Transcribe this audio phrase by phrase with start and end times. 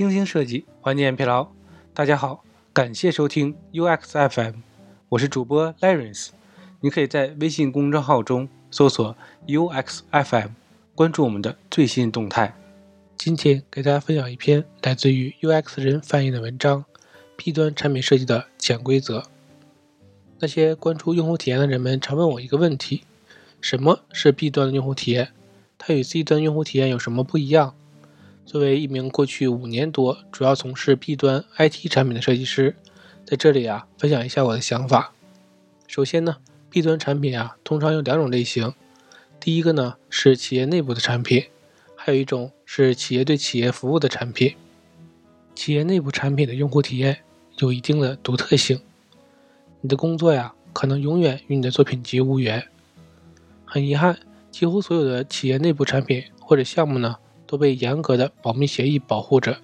[0.00, 1.48] 精心设计，缓解疲劳。
[1.92, 4.60] 大家好，感谢收听 UX FM，
[5.10, 6.34] 我是主播 l a r e n c e。
[6.80, 9.14] 你可以在微信公众号中搜索
[9.46, 10.52] UX FM，
[10.94, 12.56] 关注我们的最新动态。
[13.18, 16.86] 今天给大家分享一篇来自于 UX 人翻译的文章
[17.36, 19.24] ：B 端产品设计的潜规则。
[20.38, 23.02] 那些关注用户体验的人们常问我一个问题：
[23.60, 25.32] 什么是 B 端的用户体验？
[25.76, 27.74] 它与 C 端用户体验有什么不一样？
[28.50, 32.74] 作为一名过去五年多主要从事 B 端 IT 产品的设计师，
[33.24, 35.12] 在这里啊，分享一下我的想法。
[35.86, 38.74] 首先呢，B 端产品啊，通常有两种类型。
[39.38, 41.44] 第一个呢是企业内部的产品，
[41.94, 44.56] 还有一种是企业对企业服务的产品。
[45.54, 47.18] 企业内部产品的用户体验
[47.58, 48.80] 有一定的独特性，
[49.80, 52.66] 你的工作呀，可能永远与你的作品集无缘。
[53.64, 54.18] 很遗憾。
[54.50, 57.18] 几乎所有的企业内部产品或者项目呢，
[57.50, 59.58] 都被严格的保密协议保护着。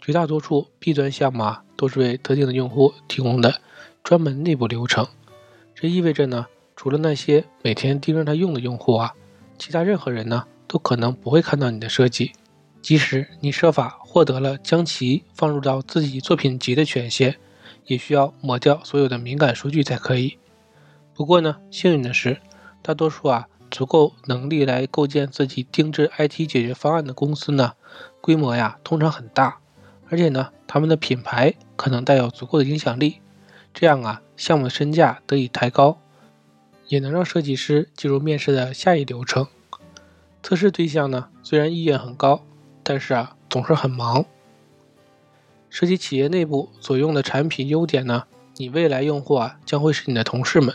[0.00, 3.60] 绝大多数 B 端项目啊，都是为特定的用户提供的
[4.04, 5.04] 专门内部流程。
[5.74, 9.14] 这意味着呢，除了那些每天盯着它用的用户啊，
[9.58, 12.30] 其他任何人呢，都可能不会看到你的设计。
[12.80, 17.34] 即使你设法获得了将其放入到自己作品集的权限，
[17.86, 20.38] 也需要抹掉所有的敏感数据才可以。
[21.14, 22.40] 不过呢，幸运的是，
[22.80, 23.48] 大多数啊。
[23.70, 27.74] 足够能力来构建自己定制 IT 解决方案的公司呢，
[28.20, 29.58] 规模呀通常很大，
[30.08, 33.20] 而且呢，他们的品牌可能带有足够的影响力，
[33.72, 35.98] 这样啊，项目的身价得以抬高，
[36.88, 39.46] 也能让设计师进入面试的下一流程。
[40.42, 42.42] 测试对象呢，虽然意愿很高，
[42.82, 44.24] 但是啊，总是很忙。
[45.68, 48.24] 涉及企业内部所用的产品优点呢，
[48.56, 50.74] 你未来用户啊将会是你的同事们，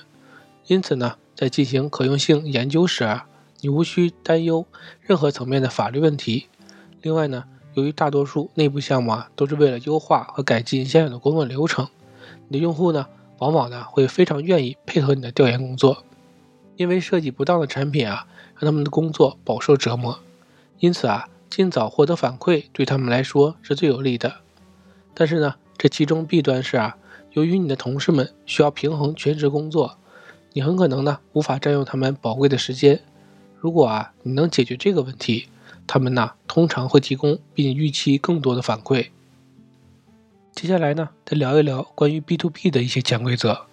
[0.68, 1.18] 因此呢。
[1.36, 3.28] 在进行可用性研究时啊，
[3.62, 4.66] 你无需担忧
[5.02, 6.48] 任何层面的法律问题。
[7.02, 11.88] 另外呢，由于大多数内部项目啊都是为了优化和改进现有的工作流程，
[12.48, 13.08] 你的用户呢
[13.40, 16.04] 往往呢会非常愿意配合你的调研工作。
[16.76, 20.20] 因为设计不当的产品啊，让他们的工作饱受折磨。
[20.80, 24.36] 因此啊，尽早获得反馈对他们来说是最有利的。
[25.14, 26.98] 但是呢，这其中弊端是啊，
[27.34, 29.98] 由于你的同事们需要平衡全职工作。
[30.56, 33.02] 你很可能呢无法占用他们宝贵的时间。
[33.60, 35.48] 如果啊你能解决这个问题，
[35.88, 39.08] 他们呢通常会提供比你预期更多的反馈。
[40.54, 43.66] 接下来呢再聊一聊关于 B to B 的一些潜规则。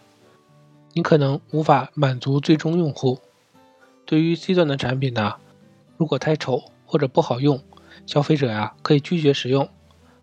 [0.95, 3.21] 你可能无法满足最终用户。
[4.07, 5.35] 对于 C 端的产品呢，
[5.99, 7.63] 如果太丑或者不好用，
[8.07, 9.69] 消费者呀可以拒绝使用。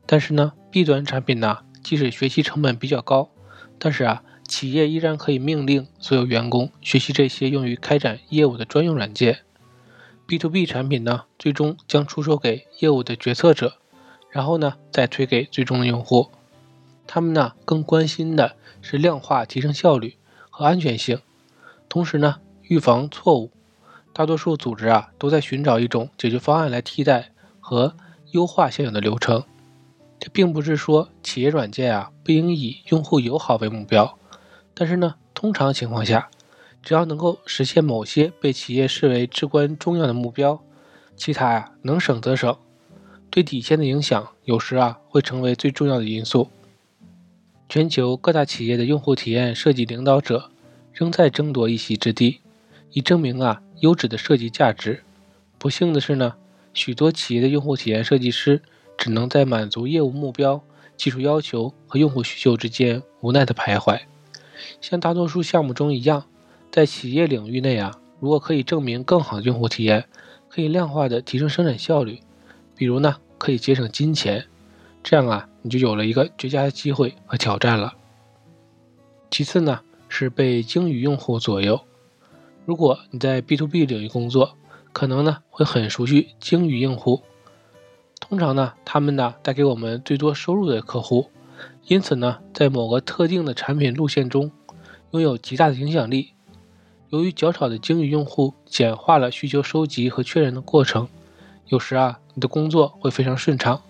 [0.07, 3.29] 但是呢 B 端产品呢，即使学习成本比较高，
[3.78, 4.24] 但是啊。
[4.47, 9.40] 企业依然可以命令所有员工学习这些用于开展业务的专用软件。
[10.25, 13.78] B to B 产品呢，最终将出售给业务的决策者，
[14.30, 16.30] 然后呢，再推给最终的用户。
[17.06, 20.18] 他们呢，更关心的是量化提升效率
[20.50, 21.22] 和安全性，
[21.88, 23.52] 同时呢，预防错误。
[24.12, 27.96] 大多数组织啊，都在寻找一种解决方案来替代和
[28.31, 29.44] 优化现有的流程。
[30.19, 34.18] 这并不是说企业软件啊，不应以用户友好为目标。
[34.79, 36.29] 但是呢，通常情况下，
[36.83, 40.61] 只要能够实现某些被企业视为至关重要的目标，
[41.15, 42.55] 其他呀能省则省。
[43.31, 46.49] 对底线的影响有时啊会成为最重要的因素。
[47.67, 50.51] 全球各大企业的用户体验设计领导者
[50.94, 52.41] 仍在争夺一席之地，
[52.91, 55.01] 以证明啊优质的设计价值。
[55.57, 56.35] 不幸的是呢，
[56.71, 58.61] 许多企业的用户体验设计师
[58.95, 60.61] 只能在满足业务目标、
[60.95, 63.99] 技术要求和用户需求之间无奈的徘徊。
[64.81, 66.25] 像大多数项目中一样，
[66.72, 70.06] 在企业领域内啊，如果可以证明更好的用户体验，
[70.50, 72.19] 可以量化的提升生产效率，
[72.75, 74.45] 比如呢，可以节省金钱，
[75.03, 77.94] 这样啊，你就有了一个绝佳的机会和挑战了。
[79.29, 81.79] 其次呢，是被鲸鱼用户左右。
[82.66, 84.57] 如果你在 B to B 领域工作，
[84.94, 87.22] 可能呢会很熟悉鲸鱼用户。
[88.19, 91.30] 通常呢，他们呢带给我们最多收入的客户。
[91.88, 94.51] 因此呢，在某个特定的产品路线中，
[95.12, 96.33] 拥有极大的影响力。
[97.09, 101.07] 由于较少的鲸鱼用户简化了需求收集和确认的过程，
[101.68, 103.81] 有时啊，你的工作会非常顺畅。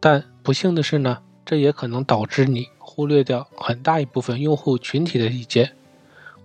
[0.00, 5.72] 但不幸的是呢，这也可能导致你忽略掉很大一部分用户群体的意见。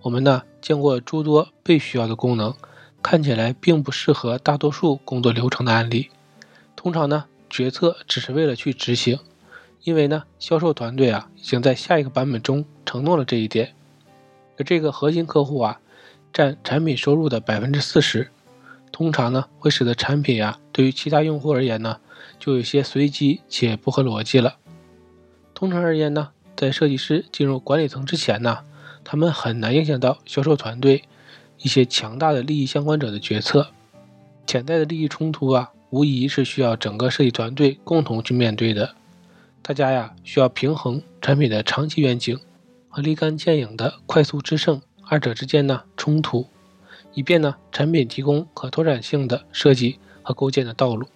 [0.02, 2.54] 我们呢见过诸多被需要的功能，
[3.02, 6.10] 看起来并不适合大多数工作流程的案例。
[6.76, 9.18] 通常呢，决策只是为了去执行。
[9.84, 13.74] 因为呢，销售团队啊已经在下一个版本中承诺了这一点，
[14.58, 15.80] 而这个核心客户啊
[16.34, 18.30] 占产品收入的百分之四十，
[18.92, 22.00] 通常呢会使得产品啊对于其他用户而言呢
[22.38, 24.58] 就有些随机且不合逻辑了。
[25.54, 28.60] 通常而言呢，在设计师进入管理层之前呢，
[29.04, 31.04] 他们很难影响到销售团队
[31.58, 33.68] 一些强大的利益相关者的决策。
[34.46, 38.96] 潜在的利益冲突啊，无疑是需要整个设计团队共同去面对的。
[39.62, 42.40] 大家呀需要平衡产品的长期愿景
[42.88, 46.48] 和立竿见影的快速制胜二者之间呢冲突，
[47.14, 51.08] 以便呢产品提供可拓展性的设计和构建的道路。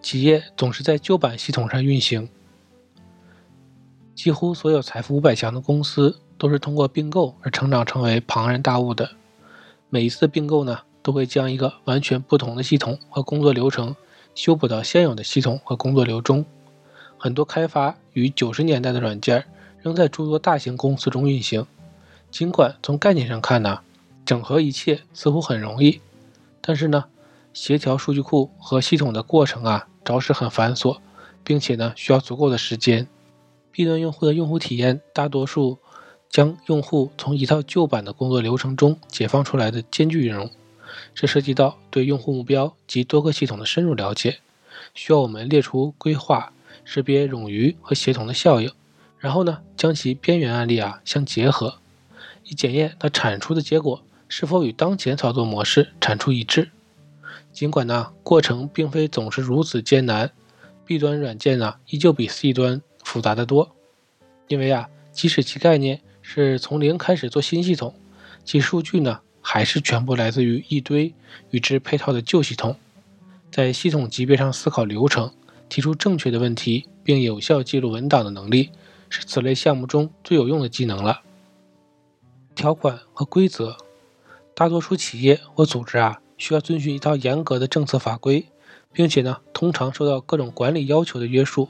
[0.00, 2.28] 企业总是在旧版系统上运行，
[4.14, 9.10] 几乎所有财富五百强的公司都是通过并购而成长成为庞然大物的。
[9.88, 10.80] 每一次并购呢？
[11.02, 13.94] 都会将一个完全不同的系统和工作流程
[14.34, 16.46] 修补到现有的系统和工作流中。
[17.24, 19.46] 很多开发于九十年代的软件
[19.80, 21.66] 仍在诸多大型公司中运行。
[22.30, 23.80] 尽管从概念上看呢，
[24.26, 26.02] 整合一切似乎很容易，
[26.60, 27.06] 但是呢，
[27.54, 30.98] 协调数据库和系统的过程啊，着实很繁琐，
[31.42, 33.08] 并且呢，需要足够的时间。
[33.72, 35.78] B 端用户的用户体验，大多数
[36.28, 40.50] 将用户从一套旧版的工作流程中解放出来的艰巨任务。
[41.14, 44.40] 这涉及到对用户目标及多个系统的深入了解，
[44.92, 46.52] 需要我们列出规划、
[46.84, 48.72] 识别冗余和协同的效应，
[49.18, 51.78] 然后呢，将其边缘案例啊相结合，
[52.44, 56.70] 以检验它产出的结果是否与当前操作模式产出一致。
[57.52, 60.32] 尽管呢，过程并非总是如此艰难
[60.84, 63.74] ，B 端软件呢依旧比 C 端复杂的多，
[64.48, 67.94] 因为啊，即使其概念是从零开始做新系统，
[68.44, 69.20] 其数据呢。
[69.46, 71.12] 还是全部来自于一堆
[71.50, 72.78] 与之配套的旧系统，
[73.50, 75.34] 在系统级别上思考流程，
[75.74, 78.70] 提出正确的问题，并有效记录文档的能力，
[79.08, 81.22] 是此类项目中最有用的技能了。
[82.54, 83.76] 条款和规则，
[84.54, 88.46] 大多数企业或组织啊，需要遵循一套严格的政策法规，
[88.92, 91.66] 并且呢，通常受到各种管理要求的约束。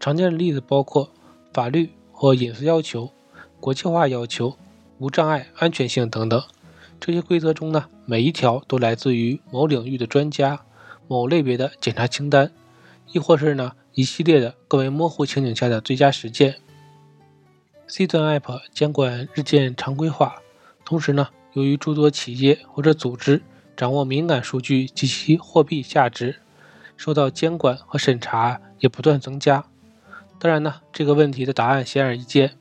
[0.00, 1.08] 常见的例子包括
[1.52, 3.12] 法律或隐私要求、
[3.60, 4.56] 国际化要求、
[4.98, 6.42] 无障碍安全性等等。
[6.98, 10.62] 这些规则中呢，每一条都来自于某领域的专家、
[11.06, 12.50] 某类别的检查清单，
[13.12, 16.56] 亦或是呢一系列的更为模糊情景下的最佳实践。
[17.86, 20.36] C 端 App 监管日渐常规化，
[20.84, 23.42] 同时呢，由于诸多企业或者组织
[23.76, 26.36] 掌握敏感数据及其货币价值，
[26.96, 29.64] 受到监管和审查也不断增加。
[30.38, 32.52] 当然呢，这个问题的答案显而易见，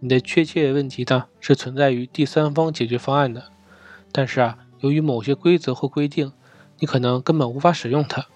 [0.00, 3.44] 你的确切问题呢是存在于第三方解决方案的。
[4.12, 6.32] 但是啊，由于某些规则或规定，
[6.78, 8.26] 你可能根本无法使用它。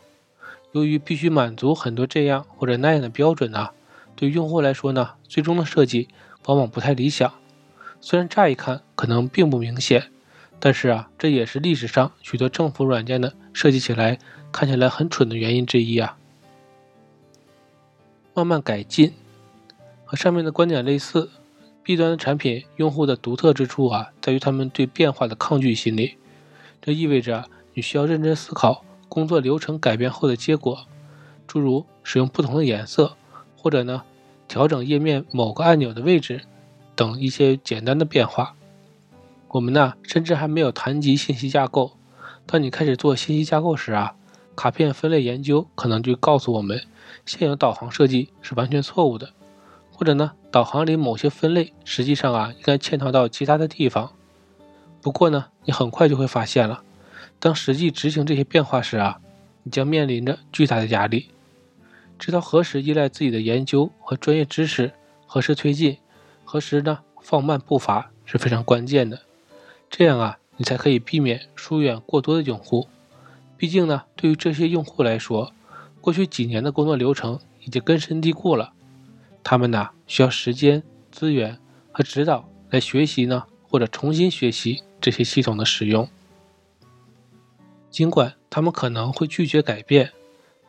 [0.72, 3.70] 由于必须满足很多这样或者那样的标准呢，
[4.14, 6.08] 对用户来说呢，最终的设计
[6.46, 7.32] 往往不太理想。
[8.00, 10.10] 虽然乍一看可能并不明显，
[10.58, 14.18] 但是啊，这也是历史上许多政府软件的设计起来
[14.52, 16.16] 看起来很蠢的原因之一啊。
[18.32, 19.12] 慢慢改进，
[20.04, 21.30] 和上面的观点类似。
[21.82, 26.16] B 端的产品用户的独特之处啊，在于他们对变化的抗拒心理。
[26.80, 30.86] 这意味着你需要认真思考工作流程改变后的结果，
[31.46, 33.16] 诸如使用不同的颜色，
[33.56, 34.04] 或者呢
[34.48, 36.40] 调整页面某个按钮的位置
[36.94, 38.54] 等一些简单的变化。
[39.48, 41.92] 我们呢甚至还没有谈及信息架构。
[42.46, 44.14] 当你开始做信息架构时啊，
[44.54, 46.80] 卡片分类研究可能就告诉我们，
[47.26, 49.30] 现有导航设计是完全错误的。
[49.92, 54.12] 或者呢，导航里某些分类实际上啊，应该嵌套到其他的地方。
[55.02, 56.82] 不过呢，你很快就会发现了，
[57.40, 59.18] 当实际执行这些变化时啊，
[59.62, 61.30] 你将面临着巨大的压力。
[62.18, 64.92] 知道何时依赖自己的研究和专业知识，
[65.26, 65.96] 何时推进，
[66.44, 69.22] 何时呢放慢步伐是非常关键的。
[69.88, 72.86] 这样啊，你才可以避免疏远过多的用户。
[73.56, 75.52] 毕竟呢，对于这些用户来说，
[76.02, 78.72] 过去几年的工作流程已经根深蒂固了。
[79.42, 81.58] 他们呢需要时间、资源
[81.90, 86.06] 和指导来学习呢，或者重新学习这些系统的使用。
[87.90, 90.12] 尽管他们可能会拒绝改变，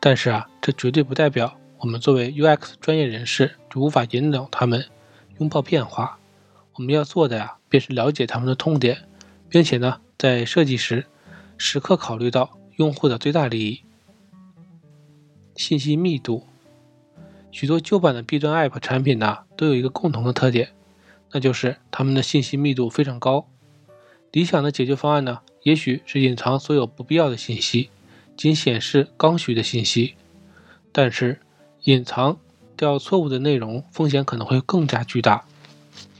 [0.00, 4.84] 但是啊，这绝对不代表我们作为 UX 专业人士就无法引导他们
[5.38, 6.18] 拥抱变化。
[6.74, 9.08] 我们要做的呀，便是了解他们的痛点，
[9.48, 11.06] 并且呢，在设计时
[11.56, 13.82] 时刻考虑到用户的最大利益。
[15.54, 16.46] 信息密度。
[17.50, 20.70] 许多旧版的 B 端 App 产品呢，都有一个共同的特点，
[21.32, 23.46] 那就是他们的信息密度非常高。
[24.30, 27.90] 理想的解决方案呢，也许是隐藏所有不必要的信息，
[28.36, 30.14] 仅显示刚需的信息。
[30.90, 31.40] 但是，
[31.84, 32.38] 隐藏
[32.76, 35.44] 掉错误的内容风险可能会更加巨大，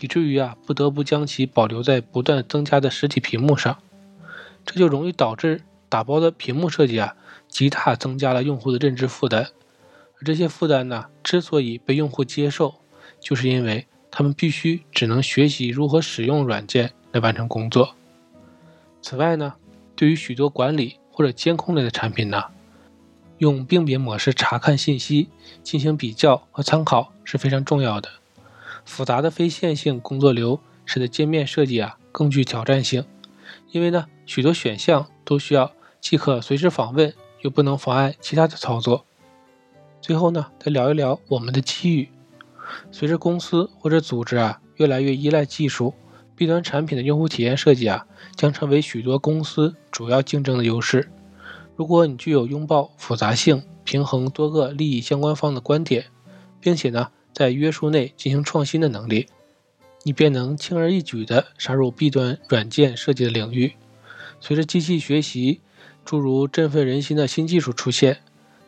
[0.00, 3.78] 以至于啊，不得不将其保留在不断增加的实体屏幕上。
[4.64, 7.16] 这就容易导致打包的屏幕设计啊，
[7.48, 9.48] 极大增加了用户的认知负担。
[10.18, 12.76] 而这些负担呢，之所以被用户接受，
[13.18, 17.96] 就是因为他们必须只能学习如何使用软件来完成工作。
[19.02, 19.54] 此外呢，
[19.94, 22.44] 对于许多管理或者监控类的产品呢，
[23.38, 25.28] 用并别模式查看信息、
[25.62, 28.08] 进行比较和参考是非常重要的。
[28.84, 33.04] 复杂的非线性工作流使得界面设计啊更具挑战性，
[33.72, 39.04] 因为呢，许多选项都需要既可随时访问，又不能妨碍其他的操作。
[40.00, 42.08] 最后呢，再聊一聊我们的机遇。
[42.90, 45.94] 随着公司或者组织啊越来越依赖技术
[46.36, 51.10] ，B 端产品的用户体验设计啊将成为许多公司主要竞争的优势。
[51.76, 56.06] 如果你具有拥抱复杂性、平衡多个利益相关方的观点，
[56.60, 59.26] 并且呢在约束内进行创新的能力，
[60.04, 63.72] 你便能轻而易举地杀入 B 端软件设计的领域。
[64.40, 65.60] 随着机器学习
[66.04, 68.18] 诸如振奋人心的新技术出现，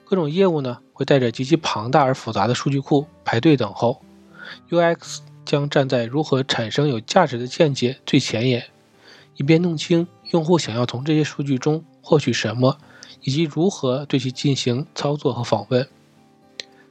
[0.04, 0.78] 各种业务呢？
[0.92, 4.00] 会带着极其庞大而复杂的数据库排队等候
[4.70, 8.66] ，UX 将站在如何产生有价值的见解最前沿，
[9.36, 12.78] 以便弄清用户想要从这些数据中获取什么，
[13.22, 15.88] 以及如何对其进行操作和访问。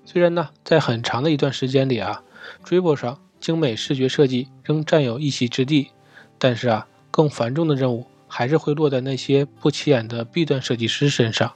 [0.05, 2.23] 虽然呢，在很长的一段时间里啊
[2.65, 5.89] ，Dribble 上精美视觉设计仍占有一席之地，
[6.37, 11.53] 但是啊，更繁重的任务还是会落在那些不起眼的 B 端设计师身上，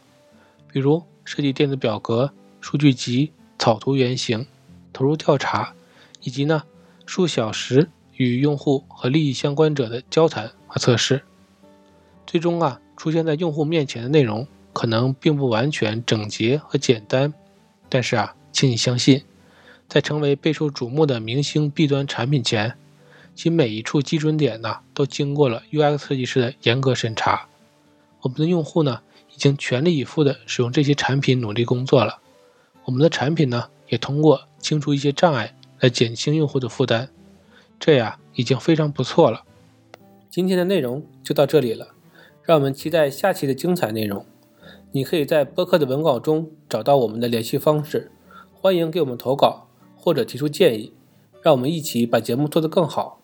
[0.72, 1.04] 比如。
[1.30, 4.48] 设计电子表格、数据集、草图原型、
[4.94, 5.74] 投入调查，
[6.22, 6.63] 以及呢
[7.08, 11.24] 数小时与用户和利益相关者的交谈和测试。
[12.28, 17.34] 最终啊出现在用户面前的内容可能并不完全整洁和简单，
[17.90, 19.24] 但是啊，请你相信，
[19.88, 22.76] 在成为备受瞩目的明星 B 端产品前，
[23.34, 27.48] 其每一处基准点呢都经过了 UX 设计师的严格审查。
[28.22, 29.02] 我们的用户呢？
[29.30, 32.20] 已经全力以赴地使用这些产品努力工作了。
[32.86, 37.10] 我们的产品呢，也通过清除一些障碍来减轻用户的负担，
[37.80, 39.44] 这样已经非常不错了。
[40.30, 41.90] 今天的内容就到这里了，
[42.44, 44.26] 让我们期待下期的精彩内容。
[44.92, 48.12] 你可以在播客的文稿中找到我们的联系方式，
[48.54, 50.94] 欢迎给我们投稿或者提出建议，
[51.42, 53.17] 让我们一起把节目做得更好。